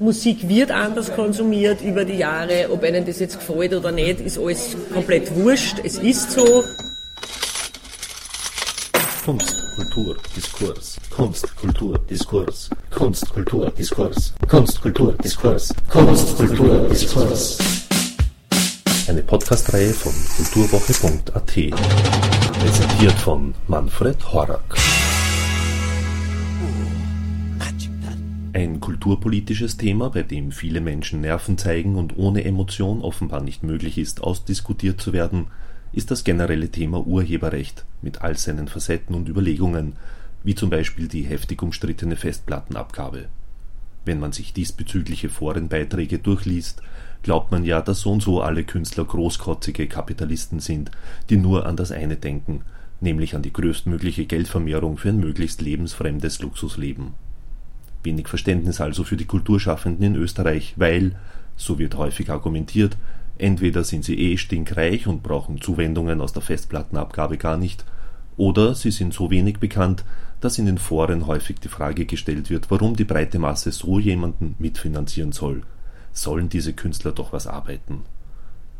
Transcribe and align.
Musik 0.00 0.48
wird 0.48 0.70
anders 0.70 1.12
konsumiert 1.12 1.80
über 1.82 2.04
die 2.04 2.18
Jahre. 2.18 2.68
Ob 2.70 2.84
einem 2.84 3.04
das 3.04 3.18
jetzt 3.18 3.40
gefällt 3.40 3.74
oder 3.74 3.90
nicht, 3.90 4.20
ist 4.20 4.38
alles 4.38 4.76
komplett 4.94 5.34
wurscht. 5.34 5.80
Es 5.82 5.98
ist 5.98 6.30
so. 6.30 6.62
Kunst, 9.24 9.56
Kultur, 9.74 10.16
Diskurs. 10.36 10.96
Kunst, 11.10 11.56
Kultur, 11.56 11.98
Diskurs. 12.08 12.70
Kunst, 12.90 13.28
Kultur, 13.28 13.70
Diskurs. 13.76 14.32
Kunst, 14.48 14.80
Kultur, 14.80 15.12
Diskurs. 15.14 15.74
Kunst, 15.90 16.36
Kultur, 16.36 16.88
Diskurs. 16.88 17.58
Eine 19.08 19.22
Podcastreihe 19.22 19.92
von 19.92 20.12
kulturwoche.at. 20.36 21.46
Präsentiert 22.60 23.18
von 23.18 23.52
Manfred 23.66 24.32
Horak. 24.32 24.77
Ein 28.58 28.80
kulturpolitisches 28.80 29.76
Thema, 29.76 30.10
bei 30.10 30.24
dem 30.24 30.50
viele 30.50 30.80
Menschen 30.80 31.20
Nerven 31.20 31.58
zeigen 31.58 31.94
und 31.94 32.18
ohne 32.18 32.44
Emotion 32.44 33.02
offenbar 33.02 33.40
nicht 33.40 33.62
möglich 33.62 33.98
ist, 33.98 34.20
ausdiskutiert 34.20 35.00
zu 35.00 35.12
werden, 35.12 35.46
ist 35.92 36.10
das 36.10 36.24
generelle 36.24 36.68
Thema 36.68 37.06
Urheberrecht 37.06 37.84
mit 38.02 38.22
all 38.22 38.36
seinen 38.36 38.66
Facetten 38.66 39.14
und 39.14 39.28
Überlegungen, 39.28 39.92
wie 40.42 40.56
zum 40.56 40.70
Beispiel 40.70 41.06
die 41.06 41.22
heftig 41.22 41.62
umstrittene 41.62 42.16
Festplattenabgabe. 42.16 43.26
Wenn 44.04 44.18
man 44.18 44.32
sich 44.32 44.52
diesbezügliche 44.52 45.28
Forenbeiträge 45.28 46.18
durchliest, 46.18 46.82
glaubt 47.22 47.52
man 47.52 47.62
ja, 47.62 47.80
dass 47.80 48.00
so 48.00 48.10
und 48.10 48.24
so 48.24 48.42
alle 48.42 48.64
Künstler 48.64 49.04
großkotzige 49.04 49.86
Kapitalisten 49.86 50.58
sind, 50.58 50.90
die 51.30 51.36
nur 51.36 51.64
an 51.64 51.76
das 51.76 51.92
eine 51.92 52.16
denken, 52.16 52.62
nämlich 53.00 53.36
an 53.36 53.42
die 53.42 53.52
größtmögliche 53.52 54.26
Geldvermehrung 54.26 54.96
für 54.96 55.10
ein 55.10 55.20
möglichst 55.20 55.60
lebensfremdes 55.60 56.40
Luxusleben. 56.40 57.14
Wenig 58.02 58.28
Verständnis 58.28 58.80
also 58.80 59.04
für 59.04 59.16
die 59.16 59.24
Kulturschaffenden 59.24 60.04
in 60.04 60.16
Österreich, 60.16 60.74
weil, 60.76 61.16
so 61.56 61.78
wird 61.78 61.96
häufig 61.96 62.30
argumentiert, 62.30 62.96
entweder 63.38 63.84
sind 63.84 64.04
sie 64.04 64.18
eh 64.18 64.36
stinkreich 64.36 65.06
und 65.06 65.22
brauchen 65.22 65.60
Zuwendungen 65.60 66.20
aus 66.20 66.32
der 66.32 66.42
Festplattenabgabe 66.42 67.38
gar 67.38 67.56
nicht, 67.56 67.84
oder 68.36 68.74
sie 68.74 68.92
sind 68.92 69.12
so 69.12 69.30
wenig 69.30 69.58
bekannt, 69.58 70.04
dass 70.40 70.58
in 70.58 70.66
den 70.66 70.78
Foren 70.78 71.26
häufig 71.26 71.58
die 71.58 71.68
Frage 71.68 72.06
gestellt 72.06 72.50
wird, 72.50 72.70
warum 72.70 72.94
die 72.94 73.04
breite 73.04 73.40
Masse 73.40 73.72
so 73.72 73.98
jemanden 73.98 74.54
mitfinanzieren 74.58 75.32
soll. 75.32 75.62
Sollen 76.12 76.48
diese 76.48 76.72
Künstler 76.72 77.12
doch 77.12 77.32
was 77.32 77.46
arbeiten? 77.48 78.02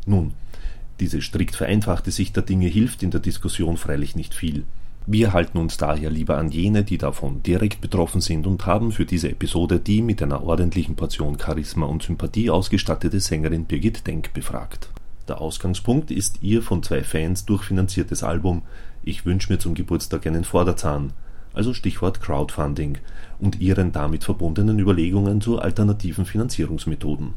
Nun, 0.05 0.33
diese 0.99 1.21
strikt 1.21 1.55
vereinfachte 1.55 2.11
Sicht 2.11 2.35
der 2.35 2.43
Dinge 2.43 2.67
hilft 2.67 3.03
in 3.03 3.11
der 3.11 3.19
Diskussion 3.19 3.77
freilich 3.77 4.15
nicht 4.15 4.33
viel. 4.33 4.63
Wir 5.05 5.33
halten 5.33 5.57
uns 5.57 5.77
daher 5.77 6.09
lieber 6.09 6.37
an 6.37 6.51
jene, 6.51 6.83
die 6.83 6.97
davon 6.97 7.41
direkt 7.41 7.81
betroffen 7.81 8.21
sind 8.21 8.45
und 8.45 8.65
haben 8.65 8.91
für 8.91 9.05
diese 9.05 9.29
Episode 9.29 9.79
die 9.79 10.01
mit 10.01 10.21
einer 10.21 10.43
ordentlichen 10.43 10.95
Portion 10.95 11.37
Charisma 11.39 11.87
und 11.87 12.03
Sympathie 12.03 12.49
ausgestattete 12.49 13.19
Sängerin 13.19 13.65
Birgit 13.65 14.05
Denk 14.05 14.33
befragt. 14.33 14.89
Der 15.27 15.41
Ausgangspunkt 15.41 16.11
ist 16.11 16.41
ihr 16.41 16.61
von 16.61 16.83
zwei 16.83 17.03
Fans 17.03 17.45
durchfinanziertes 17.45 18.23
Album 18.23 18.63
Ich 19.03 19.25
wünsch 19.25 19.49
mir 19.49 19.57
zum 19.57 19.73
Geburtstag 19.73 20.27
einen 20.27 20.43
Vorderzahn, 20.43 21.13
also 21.53 21.73
Stichwort 21.73 22.21
Crowdfunding, 22.21 22.97
und 23.39 23.59
ihren 23.59 23.91
damit 23.91 24.23
verbundenen 24.23 24.79
Überlegungen 24.79 25.41
zu 25.41 25.59
alternativen 25.59 26.25
Finanzierungsmethoden. 26.25 27.33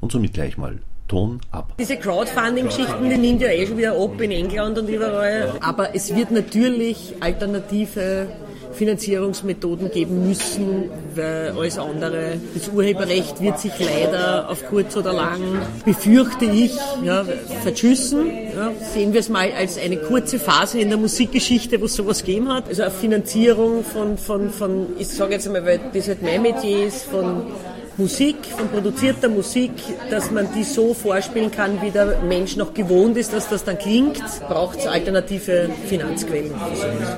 Und 0.00 0.12
somit 0.12 0.34
gleich 0.34 0.56
mal 0.56 0.78
Ton 1.08 1.40
ab. 1.50 1.72
Diese 1.78 1.96
Crowdfunding-Geschichten, 1.96 3.08
die 3.08 3.16
nimmt 3.16 3.40
ja 3.40 3.48
eh 3.48 3.66
schon 3.66 3.78
wieder 3.78 3.92
ab 3.92 4.20
in 4.20 4.30
England 4.30 4.78
und 4.78 4.88
überall. 4.88 5.54
Aber 5.60 5.94
es 5.94 6.14
wird 6.14 6.30
natürlich 6.30 7.14
alternative 7.20 8.28
Finanzierungsmethoden 8.72 9.90
geben 9.90 10.28
müssen, 10.28 10.90
weil 11.14 11.52
alles 11.56 11.78
andere, 11.78 12.34
das 12.54 12.68
Urheberrecht 12.68 13.40
wird 13.40 13.58
sich 13.58 13.72
leider 13.80 14.48
auf 14.48 14.66
kurz 14.68 14.96
oder 14.96 15.12
lang, 15.12 15.40
befürchte 15.84 16.44
ich, 16.44 16.76
ja, 17.02 17.24
verschüssen. 17.62 18.26
Ja, 18.54 18.72
sehen 18.92 19.12
wir 19.12 19.20
es 19.20 19.28
mal 19.28 19.50
als 19.52 19.78
eine 19.78 19.96
kurze 19.96 20.38
Phase 20.38 20.78
in 20.78 20.90
der 20.90 20.98
Musikgeschichte, 20.98 21.80
wo 21.80 21.86
es 21.86 21.94
sowas 21.94 22.20
gegeben 22.24 22.52
hat. 22.52 22.68
Also 22.68 22.82
eine 22.82 22.90
Finanzierung 22.92 23.82
von, 23.84 24.16
von, 24.16 24.50
von 24.50 24.86
ich 24.98 25.08
sage 25.08 25.32
jetzt 25.32 25.46
einmal, 25.46 25.64
weil 25.64 25.80
das 25.92 26.08
halt 26.08 26.22
mein 26.22 26.42
Metier 26.42 26.86
ist, 26.86 27.04
von 27.04 27.42
Musik, 27.98 28.36
von 28.56 28.68
produzierter 28.68 29.28
Musik, 29.28 29.72
dass 30.08 30.30
man 30.30 30.48
die 30.54 30.62
so 30.62 30.94
vorspielen 30.94 31.50
kann, 31.50 31.82
wie 31.82 31.90
der 31.90 32.20
Mensch 32.20 32.56
noch 32.56 32.72
gewohnt 32.72 33.16
ist, 33.16 33.32
dass 33.32 33.48
das 33.48 33.64
dann 33.64 33.76
klingt, 33.76 34.22
braucht 34.48 34.78
es 34.78 34.86
alternative 34.86 35.68
Finanzquellen. 35.88 36.52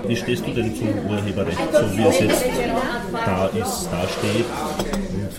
Wie 0.07 0.17
stehst 0.17 0.47
du 0.47 0.53
denn 0.53 0.75
zum 0.75 0.89
Urheberrecht, 1.07 1.59
so 1.71 1.99
wie 1.99 2.03
es 2.09 2.21
jetzt 2.21 2.45
da 3.13 3.47
ist, 3.49 3.89
da 3.93 4.09
steht? 4.09 4.47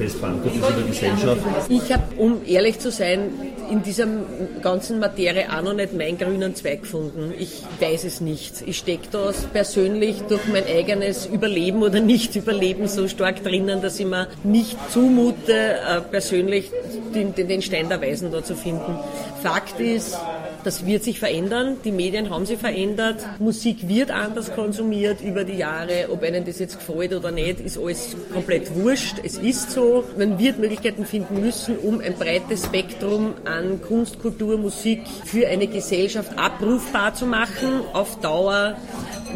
fest 0.02 0.18
verankert 0.18 0.56
ist 0.56 0.69
in 0.69 0.75
der 0.75 0.85
Gesellschaft? 0.85 1.41
Ich 1.69 1.94
habe, 1.94 2.03
um 2.18 2.41
ehrlich 2.46 2.79
zu 2.79 2.91
sein, 2.91 3.29
in 3.71 3.81
dieser 3.83 4.07
ganzen 4.61 4.99
Materie 4.99 5.45
auch 5.49 5.61
noch 5.61 5.73
nicht 5.73 5.93
meinen 5.93 6.17
grünen 6.17 6.53
Zweig 6.55 6.81
gefunden. 6.81 7.33
Ich 7.37 7.63
weiß 7.79 8.03
es 8.03 8.21
nicht. 8.21 8.61
Ich 8.65 8.77
stecke 8.77 9.07
da 9.11 9.31
persönlich 9.53 10.21
durch 10.27 10.45
mein 10.51 10.65
eigenes 10.65 11.25
Überleben 11.25 11.81
oder 11.81 12.01
Nicht-Überleben 12.01 12.87
so 12.87 13.07
stark 13.07 13.43
drinnen, 13.43 13.81
dass 13.81 13.99
ich 13.99 14.05
mir 14.05 14.27
nicht 14.43 14.77
zumute, 14.91 15.53
äh, 15.53 16.01
persönlich 16.01 16.69
den, 17.13 17.61
Stein 17.61 17.89
der 17.89 18.01
Weisen 18.01 18.31
da 18.31 18.43
zu 18.43 18.55
finden. 18.55 18.97
Fakt 19.41 19.79
ist, 19.79 20.17
das 20.63 20.85
wird 20.85 21.03
sich 21.03 21.19
verändern. 21.19 21.77
Die 21.83 21.91
Medien 21.91 22.29
haben 22.29 22.45
sich 22.45 22.59
verändert. 22.59 23.25
Musik 23.39 23.87
wird 23.87 24.11
anders 24.11 24.53
konsumiert 24.53 25.21
über 25.21 25.43
die 25.43 25.57
Jahre. 25.57 26.09
Ob 26.11 26.21
einem 26.23 26.45
das 26.45 26.59
jetzt 26.59 26.77
gefällt 26.77 27.13
oder 27.13 27.31
nicht, 27.31 27.59
ist 27.59 27.79
alles 27.79 28.15
komplett 28.31 28.75
wurscht. 28.75 29.15
Es 29.23 29.37
ist 29.37 29.71
so. 29.71 30.03
Man 30.17 30.37
wird 30.37 30.59
Möglichkeiten 30.59 31.05
finden 31.05 31.41
müssen, 31.41 31.77
um 31.77 31.99
ein 31.99 32.13
breites 32.13 32.65
Spektrum 32.65 33.33
an 33.45 33.60
Kunst, 33.88 34.22
Kultur, 34.22 34.57
Musik 34.57 35.01
für 35.25 35.47
eine 35.47 35.67
Gesellschaft 35.67 36.38
abrufbar 36.38 37.13
zu 37.13 37.25
machen. 37.25 37.81
Auf 37.94 38.19
Dauer 38.19 38.75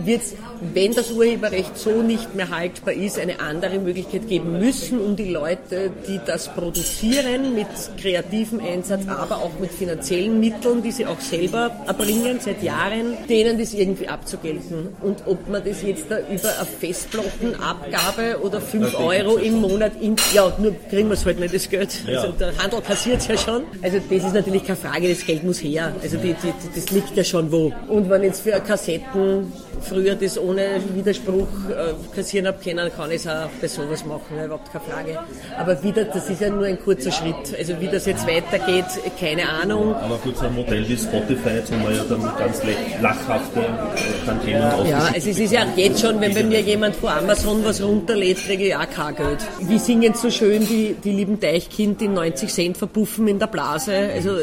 wird 0.03 0.21
es 0.21 0.35
wenn 0.73 0.93
das 0.93 1.11
Urheberrecht 1.11 1.77
so 1.77 2.01
nicht 2.01 2.35
mehr 2.35 2.49
haltbar 2.49 2.93
ist, 2.93 3.19
eine 3.19 3.39
andere 3.39 3.79
Möglichkeit 3.79 4.27
geben 4.27 4.59
müssen, 4.59 4.99
um 4.99 5.15
die 5.15 5.29
Leute, 5.29 5.91
die 6.07 6.19
das 6.25 6.53
produzieren, 6.53 7.53
mit 7.55 7.67
kreativem 7.99 8.59
Einsatz, 8.59 9.07
aber 9.07 9.37
auch 9.37 9.59
mit 9.59 9.71
finanziellen 9.71 10.39
Mitteln, 10.39 10.81
die 10.81 10.91
sie 10.91 11.05
auch 11.05 11.19
selber 11.19 11.71
erbringen 11.87 12.39
seit 12.39 12.61
Jahren, 12.63 13.17
denen 13.29 13.57
das 13.57 13.73
irgendwie 13.73 14.07
abzugelten. 14.07 14.89
Und 15.01 15.23
ob 15.25 15.49
man 15.49 15.63
das 15.63 15.81
jetzt 15.81 16.05
da 16.09 16.19
über 16.19 16.49
eine 16.57 16.65
Festplattenabgabe 16.79 18.39
oder 18.41 18.61
5 18.61 18.99
Euro 18.99 19.37
im 19.37 19.61
Monat, 19.61 19.93
in, 20.01 20.15
ja, 20.33 20.51
nur 20.57 20.75
kriegen 20.89 21.09
wir 21.09 21.13
es 21.13 21.25
halt 21.25 21.39
nicht 21.39 21.53
das 21.53 21.69
Geld. 21.69 21.89
Also 22.07 22.31
der 22.33 22.57
Handel 22.57 22.81
passiert 22.81 23.21
es 23.21 23.27
ja 23.27 23.37
schon. 23.37 23.63
Also 23.81 23.99
das 24.09 24.23
ist 24.23 24.33
natürlich 24.33 24.63
keine 24.63 24.77
Frage, 24.77 25.09
das 25.09 25.25
Geld 25.25 25.43
muss 25.43 25.61
her. 25.63 25.93
Also 26.01 26.17
die, 26.17 26.33
die, 26.33 26.53
das 26.73 26.91
liegt 26.91 27.15
ja 27.15 27.23
schon 27.23 27.51
wo. 27.51 27.71
Und 27.87 28.09
wenn 28.09 28.23
jetzt 28.23 28.41
für 28.41 28.51
Kassetten 28.59 29.51
früher 29.81 30.15
das 30.15 30.37
ohne 30.37 30.79
Widerspruch 30.93 31.47
äh, 31.69 32.15
kassieren 32.15 32.47
habe 32.47 32.57
können, 32.63 32.91
kann 32.95 33.11
ich 33.11 33.17
es 33.17 33.27
auch 33.27 33.49
bei 33.61 33.67
sowas 33.67 34.05
machen, 34.05 34.43
überhaupt 34.43 34.71
keine 34.71 34.85
Frage. 34.85 35.19
Aber 35.57 35.81
wieder, 35.83 36.05
das 36.05 36.29
ist 36.29 36.41
ja 36.41 36.49
nur 36.49 36.65
ein 36.65 36.79
kurzer 36.79 37.11
Schritt. 37.11 37.57
Also 37.57 37.79
wie 37.79 37.87
das 37.87 38.05
jetzt 38.05 38.27
weitergeht, 38.27 38.85
keine 39.19 39.47
Ahnung. 39.47 39.95
Aber 39.95 40.17
gut, 40.17 40.37
so 40.37 40.45
ein 40.45 40.55
Modell 40.55 40.87
wie 40.87 40.97
Spotify, 40.97 41.49
jetzt 41.57 41.71
haben 41.71 41.83
wir 41.83 41.95
ja 41.95 42.03
dann 42.09 42.21
ganz 42.37 42.61
lachhafte 43.01 43.61
Tantiemen 44.25 44.61
Ja, 44.87 45.09
also 45.13 45.29
es 45.29 45.39
ist 45.39 45.51
ja 45.51 45.63
auch 45.63 45.77
jetzt 45.77 46.01
schon, 46.01 46.19
wenn 46.21 46.33
bei 46.33 46.43
mir 46.43 46.61
jemand 46.61 46.95
vor 46.95 47.11
Amazon 47.11 47.63
was 47.63 47.81
runterlädt, 47.81 48.37
kriege 48.37 48.67
ich 48.67 48.75
auch 48.75 48.89
kein 48.89 49.15
Geld. 49.15 49.39
Wie 49.61 49.79
singen 49.79 50.13
so 50.13 50.29
schön 50.29 50.67
die, 50.67 50.95
die 51.03 51.11
lieben 51.11 51.39
Deichkind, 51.39 52.01
die 52.01 52.07
90 52.07 52.51
Cent 52.51 52.77
verpuffen 52.77 53.27
in 53.27 53.39
der 53.39 53.47
Blase. 53.47 53.93
Also 54.13 54.37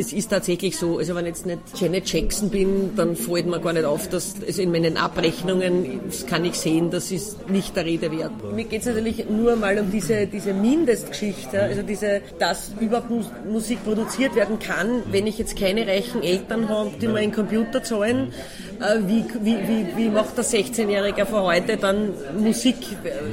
es 0.00 0.14
ist 0.14 0.30
tatsächlich 0.30 0.76
so, 0.78 0.98
also 0.98 1.14
wenn 1.14 1.26
ich 1.26 1.32
jetzt 1.32 1.46
nicht 1.46 1.60
Janet 1.78 2.10
Jackson 2.10 2.48
bin, 2.48 2.96
dann 2.96 3.14
fällt 3.14 3.46
mir 3.46 3.60
gar 3.60 3.74
nicht 3.74 3.84
auf, 3.84 4.08
dass 4.08 4.34
also 4.46 4.62
in 4.62 4.72
meinen 4.72 4.96
Abrechnungen 4.96 6.00
kann 6.26 6.44
ich 6.44 6.54
sehen, 6.54 6.90
das 6.90 7.12
ist 7.12 7.50
nicht 7.50 7.76
der 7.76 7.84
Rede 7.84 8.10
wert. 8.10 8.32
Mir 8.54 8.64
geht 8.64 8.80
es 8.80 8.86
natürlich 8.86 9.28
nur 9.28 9.56
mal 9.56 9.78
um 9.78 9.90
diese, 9.90 10.26
diese 10.26 10.54
Mindestgeschichte, 10.54 11.60
also 11.60 11.82
diese, 11.82 12.22
dass 12.38 12.72
überhaupt 12.80 13.10
Musik 13.46 13.84
produziert 13.84 14.34
werden 14.34 14.58
kann, 14.58 15.02
wenn 15.10 15.26
ich 15.26 15.38
jetzt 15.38 15.58
keine 15.58 15.86
reichen 15.86 16.22
Eltern 16.22 16.68
habe, 16.68 16.92
die 17.00 17.06
mir 17.06 17.18
einen 17.18 17.32
Computer 17.32 17.82
zahlen. 17.82 18.32
Äh, 18.80 19.00
wie, 19.06 19.24
wie, 19.42 19.58
wie, 19.68 19.86
wie 19.96 20.08
macht 20.08 20.38
der 20.38 20.44
16-Jährige 20.44 21.26
von 21.26 21.42
heute 21.42 21.76
dann 21.76 22.14
Musik, 22.38 22.76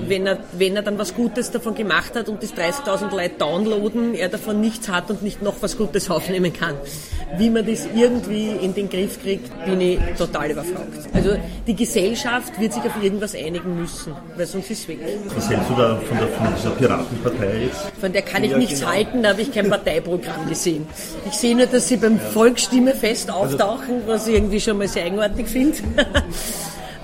wenn 0.07 0.27
er, 0.27 0.39
wenn 0.51 0.75
er 0.75 0.81
dann 0.81 0.97
was 0.97 1.15
Gutes 1.15 1.51
davon 1.51 1.73
gemacht 1.73 2.15
hat 2.15 2.27
und 2.27 2.43
das 2.43 2.53
30.000 2.53 3.11
Leute 3.11 3.35
downloaden, 3.37 4.13
er 4.13 4.27
davon 4.27 4.59
nichts 4.59 4.89
hat 4.89 5.09
und 5.09 5.23
nicht 5.23 5.41
noch 5.41 5.55
was 5.61 5.77
Gutes 5.77 6.09
aufnehmen 6.09 6.51
kann. 6.57 6.75
Wie 7.37 7.49
man 7.49 7.65
das 7.65 7.87
irgendwie 7.95 8.51
in 8.61 8.73
den 8.73 8.89
Griff 8.89 9.21
kriegt, 9.21 9.49
bin 9.65 9.81
ich 9.81 9.99
total 10.17 10.51
überfragt. 10.51 11.07
Also 11.13 11.37
die 11.65 11.75
Gesellschaft 11.75 12.59
wird 12.59 12.73
sich 12.73 12.83
auf 12.83 13.03
irgendwas 13.03 13.35
einigen 13.35 13.79
müssen, 13.79 14.13
weil 14.35 14.45
sonst 14.45 14.71
ist 14.71 14.81
es 14.81 14.87
weg. 14.87 14.99
Was 15.35 15.49
hältst 15.49 15.69
du 15.69 15.75
da 15.75 15.97
von, 15.97 16.17
der, 16.17 16.27
von 16.27 16.55
dieser 16.55 16.69
Piratenpartei 16.71 17.63
jetzt? 17.65 17.91
Von 17.99 18.13
der 18.13 18.21
kann 18.21 18.43
ich 18.43 18.51
ja, 18.51 18.57
nichts 18.57 18.79
genau. 18.79 18.91
halten, 18.91 19.23
da 19.23 19.29
habe 19.29 19.41
ich 19.41 19.53
kein 19.53 19.69
Parteiprogramm 19.69 20.47
gesehen. 20.47 20.87
Ich 21.25 21.33
sehe 21.33 21.55
nur, 21.55 21.65
dass 21.65 21.87
sie 21.87 21.97
beim 21.97 22.19
Volksstimmefest 22.19 23.29
auftauchen, 23.29 24.03
was 24.05 24.27
ich 24.27 24.35
irgendwie 24.35 24.61
schon 24.61 24.77
mal 24.77 24.87
sehr 24.87 25.05
eigenartig 25.05 25.47
finde. 25.47 25.77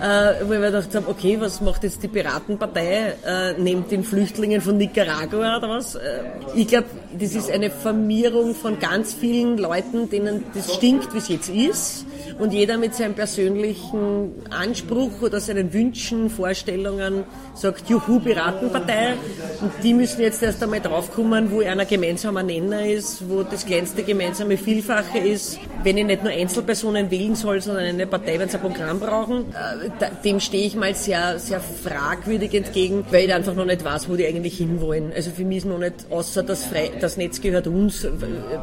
äh, 0.04 0.44
wo 0.44 0.50
mir 0.50 0.60
gedacht 0.60 0.94
habe, 0.96 1.08
okay, 1.08 1.40
was 1.40 1.62
macht 1.62 1.84
jetzt 1.84 2.04
die 2.04 2.10
Piratenpartei? 2.10 3.14
Äh, 3.26 3.54
nehmt 3.54 3.90
den 3.90 4.04
Flüchtlingen 4.04 4.60
von 4.60 4.76
Nicaragua 4.76 5.58
oder 5.58 5.70
was? 5.70 5.96
Äh, 5.96 6.24
ich 6.56 6.68
glaube, 6.68 6.88
das 7.18 7.34
ist 7.34 7.50
eine 7.50 7.70
Vermierung 7.70 8.54
von 8.54 8.80
ganz 8.80 9.14
vielen 9.14 9.58
Leuten, 9.58 10.10
denen 10.10 10.44
das 10.54 10.74
stinkt, 10.74 11.14
wie 11.14 11.20
es 11.20 11.30
jetzt 11.30 11.50
ist 11.50 12.06
und 12.40 12.54
jeder 12.54 12.78
mit 12.78 12.96
seinem 12.96 13.14
persönlichen 13.14 14.32
Anspruch 14.50 15.22
oder 15.22 15.40
seinen 15.40 15.74
Wünschen, 15.74 16.30
Vorstellungen 16.30 17.24
sagt, 17.54 17.90
juhu, 17.90 18.20
Piratenpartei. 18.20 19.14
Und 19.62 19.72
die 19.84 19.94
müssen 19.94 20.22
jetzt 20.22 20.42
erst 20.44 20.62
einmal 20.64 20.80
draufkommen, 20.80 21.52
wo 21.52 21.62
einer 21.62 21.86
gemeinsamer 21.86 22.44
Nenner 22.44 22.86
ist, 22.86 23.30
wo 23.30 23.44
das 23.44 23.66
kleinste 23.66 24.04
gemeinsame 24.04 24.58
Vielfache 24.58 25.20
ist. 25.20 25.60
Wenn 25.84 25.98
ich 25.98 26.06
nicht 26.06 26.24
nur 26.24 26.32
Einzelpersonen 26.32 27.12
wählen 27.12 27.36
soll, 27.36 27.62
sondern 27.62 27.86
eine 27.86 28.08
Partei, 28.08 28.40
wenn 28.40 28.50
sie 28.50 28.58
ein 28.58 28.62
Programm 28.62 29.00
brauchen, 29.00 29.46
äh, 29.52 30.10
dem 30.24 30.40
stehe 30.40 30.66
ich 30.66 30.76
mal 30.76 30.96
sehr, 30.96 31.40
sehr 31.40 31.60
fragwürdig 31.60 32.54
entgegen, 32.54 33.06
weil 33.12 33.26
ich 33.26 33.34
einfach 33.34 33.56
noch 33.56 33.66
nicht 33.66 33.84
weiß, 33.84 34.10
wo 34.10 34.16
die 34.16 34.26
eigentlich 34.26 34.58
hinwollen. 34.58 35.12
Also 35.16 35.32
für 35.32 35.44
mich 35.44 35.60
ist 35.60 35.66
noch 35.66 35.80
nicht, 35.80 35.94
außer 36.10 36.44
das, 36.44 36.64
Frei, 36.64 36.92
das 37.00 37.18
Netz 37.18 37.42
gehört 37.42 37.68
uns, 37.68 38.08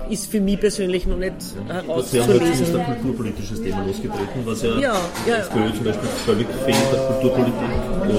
ist 0.08 0.31
für 0.31 0.40
mich 0.40 0.58
persönlich 0.61 1.06
noch 1.06 1.17
nicht 1.17 1.34
herauszulesen. 1.69 2.40
Das 2.40 2.61
ist 2.61 2.75
ein 2.75 2.84
kulturpolitisches 2.87 3.60
Thema 3.62 3.85
losgetreten, 3.85 4.43
was 4.45 4.62
ja, 4.62 4.79
ja, 4.79 4.95
ja. 5.27 5.37
FPÖ 5.37 5.73
zum 5.75 5.85
Beispiel 5.85 6.09
völlig 6.25 6.47
fehlt, 6.65 6.93
der 6.93 7.01
Kulturpolitik 7.01 7.55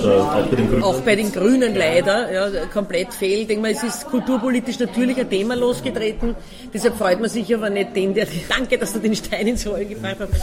oder 0.04 0.24
auch 0.24 0.46
bei 0.48 0.56
den 0.56 0.70
Grünen. 0.70 0.84
Auch 0.84 1.02
bei 1.02 1.16
den 1.16 1.32
Grünen 1.32 1.76
leider, 1.76 2.32
ja, 2.32 2.66
komplett 2.68 3.14
fehlt. 3.14 3.42
Ich 3.42 3.48
denke 3.48 3.62
mal, 3.64 3.72
es 3.72 3.84
ist 3.84 4.06
kulturpolitisch 4.08 4.80
natürlich 4.80 5.20
ein 5.20 5.30
Thema 5.30 5.56
losgetreten, 5.56 6.36
deshalb 6.74 6.98
freut 6.98 7.20
man 7.20 7.30
sich 7.30 7.54
aber 7.54 7.70
nicht 7.70 7.96
den, 7.96 8.14
der, 8.14 8.28
danke, 8.50 8.78
dass 8.78 8.94
du 8.94 9.00
den 9.00 9.16
Stein 9.16 9.48
ins 9.48 9.68
Rollen 9.68 9.90
gebracht 9.90 10.18
hast. 10.20 10.42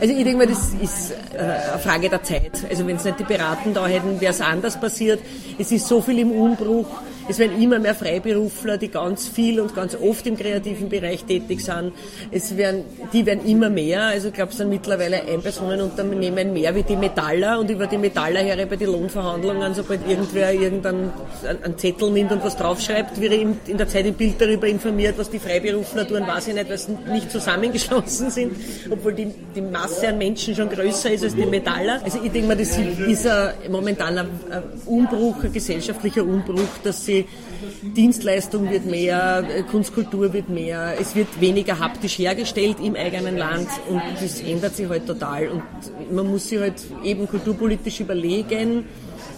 Also 0.00 0.14
ich 0.14 0.24
denke 0.24 0.38
mal, 0.38 0.46
das 0.46 0.72
ist 0.80 1.12
äh, 1.34 1.38
eine 1.38 1.78
Frage 1.78 2.08
der 2.08 2.22
Zeit. 2.22 2.52
Also 2.68 2.86
wenn 2.86 2.96
es 2.96 3.04
nicht 3.04 3.18
die 3.20 3.24
Beraten 3.24 3.74
da 3.74 3.86
hätten, 3.86 4.20
wäre 4.20 4.32
es 4.32 4.40
anders 4.40 4.78
passiert. 4.78 5.20
Es 5.58 5.72
ist 5.72 5.86
so 5.86 6.00
viel 6.00 6.18
im 6.18 6.30
Umbruch. 6.30 6.86
Es 7.26 7.38
werden 7.38 7.60
immer 7.60 7.78
mehr 7.78 7.94
Freiberufler, 7.94 8.76
die 8.76 8.88
ganz 8.88 9.28
viel 9.28 9.58
und 9.60 9.74
ganz 9.74 9.96
oft 9.96 10.26
im 10.26 10.36
kreativen 10.36 10.90
Bereich 10.90 11.24
tätig 11.24 11.64
sind. 11.64 11.92
Es 12.30 12.56
werden, 12.56 12.84
die 13.12 13.24
werden 13.24 13.46
immer 13.46 13.70
mehr. 13.70 14.02
Also 14.02 14.28
ich 14.28 14.34
glaube, 14.34 14.52
es 14.52 14.58
sind 14.58 14.68
mittlerweile 14.68 15.22
Einpersonenunternehmen 15.22 16.52
mehr 16.52 16.74
wie 16.74 16.82
die 16.82 16.96
Metaller 16.96 17.58
und 17.58 17.70
über 17.70 17.86
die 17.86 17.96
Metaller 17.96 18.40
her 18.40 18.66
bei 18.66 18.76
den 18.76 18.88
Lohnverhandlungen, 18.88 19.74
sobald 19.74 20.06
irgendwer 20.06 20.52
irgendeinen 20.52 21.12
einen 21.46 21.78
Zettel 21.78 22.10
nimmt 22.10 22.32
und 22.32 22.44
was 22.44 22.56
draufschreibt, 22.56 23.18
wird 23.20 23.32
in 23.32 23.78
der 23.78 23.88
Zeit 23.88 24.04
im 24.04 24.14
Bild 24.14 24.38
darüber 24.38 24.66
informiert, 24.66 25.14
was 25.16 25.30
die 25.30 25.38
Freiberufler 25.38 26.06
tun, 26.06 26.26
weiß 26.26 26.48
ich 26.48 26.54
nicht, 26.54 26.68
weil 26.68 26.78
sie 26.78 26.92
nicht 27.10 27.30
zusammengeschlossen 27.30 28.30
sind, 28.30 28.52
obwohl 28.90 29.14
die, 29.14 29.32
die 29.54 29.62
Masse 29.62 30.08
an 30.08 30.18
Menschen 30.18 30.54
schon 30.54 30.68
größer 30.68 31.10
ist 31.10 31.24
als 31.24 31.34
die 31.34 31.46
Metaller. 31.46 32.00
Also 32.04 32.20
ich 32.22 32.30
denke 32.30 32.48
mal, 32.48 32.56
das 32.56 32.76
ist 32.76 33.26
ein, 33.26 33.70
momentan 33.70 34.18
ein 34.18 34.28
Umbruch, 34.84 35.42
ein 35.42 35.52
gesellschaftlicher 35.52 36.22
Umbruch, 36.22 36.68
dass 36.82 37.04
sie 37.04 37.13
sie, 37.14 37.26
Dienstleistung 37.82 38.70
wird 38.70 38.86
mehr, 38.86 39.44
Kunstkultur 39.70 40.32
wird 40.32 40.48
mehr, 40.48 40.94
es 41.00 41.14
wird 41.14 41.40
weniger 41.40 41.78
haptisch 41.78 42.18
hergestellt 42.18 42.76
im 42.82 42.96
eigenen 42.96 43.36
Land 43.36 43.68
und 43.88 44.02
das 44.20 44.40
ändert 44.40 44.76
sich 44.76 44.88
halt 44.88 45.06
total. 45.06 45.48
Und 45.48 45.62
man 46.12 46.26
muss 46.26 46.48
sich 46.48 46.60
halt 46.60 46.82
eben 47.02 47.28
kulturpolitisch 47.28 48.00
überlegen, 48.00 48.84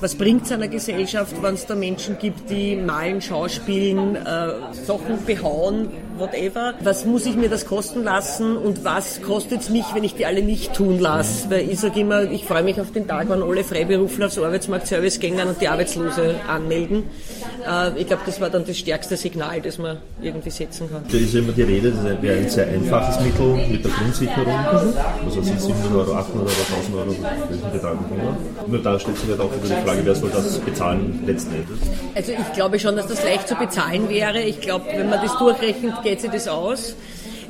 was 0.01 0.15
bringt 0.15 0.45
es 0.45 0.53
einer 0.53 0.69
Gesellschaft, 0.69 1.43
wenn 1.43 1.55
es 1.55 1.67
da 1.67 1.75
Menschen 1.75 2.19
gibt, 2.19 2.51
die 2.51 2.77
malen, 2.77 3.23
schauspielen, 3.23 4.17
äh, 4.17 4.75
Sachen 4.85 5.25
behauen, 5.25 5.89
whatever. 6.19 6.75
Was 6.83 7.05
muss 7.05 7.27
ich 7.27 7.37
mir 7.37 7.49
das 7.49 7.67
kosten 7.67 8.05
lassen 8.05 8.57
und 8.57 8.85
was 8.85 9.23
kostet 9.23 9.61
es 9.63 9.71
mich, 9.71 9.85
wenn 9.95 10.05
ich 10.05 10.15
die 10.15 10.27
alle 10.27 10.43
nicht 10.43 10.75
tun 10.75 10.99
lasse? 10.99 11.51
Weil 11.51 11.71
ich 11.71 11.81
sage 11.81 12.01
immer, 12.01 12.31
ich 12.31 12.45
freue 12.45 12.63
mich 12.63 12.81
auf 12.81 12.93
den 12.93 13.07
Tag, 13.07 13.29
wenn 13.29 13.43
alle 13.43 13.65
Freiberufler 13.65 14.27
aufs 14.27 14.39
Arbeitsmarktservice 14.39 15.21
gehen 15.21 15.41
und 15.41 15.61
die 15.61 15.69
Arbeitslose 15.69 16.37
anmelden. 16.49 17.05
Äh, 17.67 18.01
ich 18.01 18.07
glaube, 18.07 18.23
das 18.27 18.41
war 18.41 18.51
dann 18.51 18.65
das 18.65 18.79
stärkste 18.79 19.17
Signal, 19.17 19.61
das 19.61 19.79
man 19.79 19.99
irgendwie 20.21 20.51
setzen 20.51 20.89
kann. 20.91 21.05
Da 21.11 21.19
ist 21.19 21.35
immer 21.35 21.53
die 21.53 21.63
Rede, 21.63 21.93
das 21.93 22.23
wäre 22.23 22.39
ein 22.39 22.49
sehr 22.49 22.69
einfaches 22.69 23.21
Mittel 23.21 23.55
mit 23.69 23.85
der 23.85 23.91
Grundsicherung. 23.93 24.47
Mhm. 24.47 24.95
Also 25.25 25.43
700 25.43 25.93
Euro, 25.93 26.15
800 26.15 26.47
Euro, 26.47 26.51
1000 26.77 26.97
Euro, 26.97 27.17
welchen 27.49 27.73
Betrag 27.73 27.93
auch 27.95 28.15
immer. 28.15 28.37
Nur 28.67 28.83
da 28.83 28.99
stellt 28.99 29.19
sich 29.19 29.31
halt 29.31 29.41
auch 29.41 29.53
wieder 29.53 29.77
die 29.77 29.87
Frage, 29.87 30.01
wer 30.05 30.15
soll 30.15 30.31
das 30.31 30.59
bezahlen 30.59 31.23
letzten 31.27 31.55
Endes? 31.55 31.79
Also 32.15 32.33
ich 32.33 32.53
glaube 32.55 32.79
schon, 32.79 32.97
dass 32.97 33.07
das 33.07 33.23
leicht 33.25 33.49
zu 33.49 33.55
bezahlen 33.55 34.09
wäre. 34.09 34.41
Ich 34.43 34.61
glaube, 34.61 34.87
wenn 34.95 35.09
man 35.09 35.21
das 35.23 35.37
durchrechnet, 35.39 35.95
geht 36.07 36.21
sich 36.21 36.31
das 36.31 36.47
aus. 36.47 36.95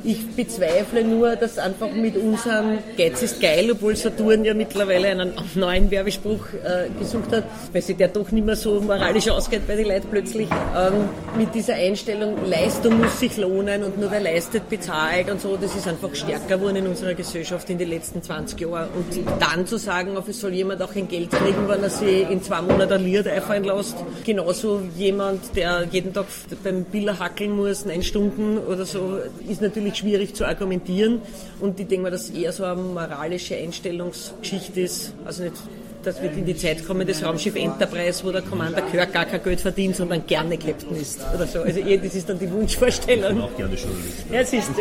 Ich 0.07 0.25
bezweifle 0.25 1.03
nur, 1.03 1.35
dass 1.35 1.57
einfach 1.57 1.91
mit 1.91 2.15
unserem 2.15 2.77
Geiz 2.97 3.21
ist 3.21 3.41
geil, 3.41 3.69
obwohl 3.69 3.93
Saturn 3.93 4.45
ja 4.45 4.53
mittlerweile 4.53 5.09
einen 5.09 5.33
neuen 5.55 5.91
Werbespruch 5.91 6.45
äh, 6.63 6.87
gesucht 6.97 7.33
hat, 7.33 7.43
weil 7.73 7.81
sich 7.81 7.97
der 7.97 8.07
doch 8.07 8.31
nicht 8.31 8.45
mehr 8.45 8.55
so 8.55 8.79
moralisch 8.79 9.27
ausgeht 9.27 9.67
bei 9.67 9.75
den 9.75 9.85
Leuten 9.85 10.07
plötzlich. 10.09 10.47
Ähm, 10.73 11.09
mit 11.37 11.53
dieser 11.53 11.73
Einstellung, 11.73 12.37
Leistung 12.45 12.99
muss 12.99 13.19
sich 13.19 13.35
lohnen 13.35 13.83
und 13.83 13.99
nur 13.99 14.09
wer 14.09 14.21
leistet, 14.21 14.69
bezahlt 14.69 15.29
und 15.29 15.41
so, 15.41 15.57
das 15.57 15.75
ist 15.75 15.89
einfach 15.89 16.15
stärker 16.15 16.55
geworden 16.55 16.77
in 16.77 16.87
unserer 16.87 17.13
Gesellschaft 17.13 17.69
in 17.69 17.77
den 17.77 17.89
letzten 17.89 18.23
20 18.23 18.61
Jahren. 18.61 18.87
Und 18.95 19.41
dann 19.41 19.67
zu 19.67 19.75
sagen, 19.75 20.15
auf 20.15 20.29
es 20.29 20.39
soll 20.39 20.53
jemand 20.53 20.81
auch 20.81 20.95
ein 20.95 21.09
Geld 21.09 21.31
kriegen, 21.31 21.67
wenn 21.67 21.83
er 21.83 21.89
sich 21.89 22.29
in 22.29 22.41
zwei 22.41 22.61
Monaten 22.61 23.03
Lied 23.03 23.27
einfallen 23.27 23.65
lässt. 23.65 23.97
Genauso 24.23 24.83
jemand, 24.95 25.53
der 25.57 25.85
jeden 25.91 26.13
Tag 26.13 26.27
beim 26.63 26.85
Biller 26.85 27.19
hackeln 27.19 27.53
muss, 27.57 27.83
neun 27.83 28.03
Stunden 28.03 28.57
oder 28.57 28.85
so, 28.85 29.19
ist 29.49 29.61
natürlich 29.61 29.96
schwierig 29.97 30.33
zu 30.35 30.45
argumentieren. 30.45 31.21
Und 31.59 31.79
ich 31.79 31.87
denke 31.87 32.03
mal, 32.03 32.11
dass 32.11 32.29
eher 32.29 32.51
so 32.51 32.63
eine 32.63 32.81
moralische 32.81 33.55
Einstellungsgeschichte 33.55 34.81
ist. 34.81 35.13
Also 35.25 35.43
nicht, 35.43 35.55
dass 36.03 36.21
wir 36.21 36.31
in 36.31 36.45
die 36.45 36.55
Zeit 36.55 36.85
kommen 36.85 37.05
das 37.05 37.23
Raumschiff 37.23 37.55
Enterprise, 37.55 38.23
wo 38.23 38.31
der 38.31 38.41
Commander 38.41 38.81
Kirk 38.81 39.11
gar 39.11 39.25
kein 39.25 39.43
Geld 39.43 39.59
verdient, 39.59 39.95
sondern 39.95 40.25
gerne 40.25 40.57
Captain 40.57 40.95
ist 40.95 41.19
oder 41.35 41.45
so. 41.45 41.61
Also 41.61 41.79
eher, 41.79 41.97
das 41.97 42.15
ist 42.15 42.29
dann 42.29 42.39
die 42.39 42.49
Wunschvorstellung. 42.49 43.37
Ich 43.37 43.43
auch 43.43 43.57
gerne 43.57 43.75
Journalist. 43.75 44.25
Ja, 44.31 44.43
siehst 44.45 44.71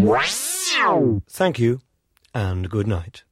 du. 0.00 1.20
Thank 1.36 1.58
you 1.58 1.78
and 2.32 2.70
good 2.70 2.86
night. 2.86 3.26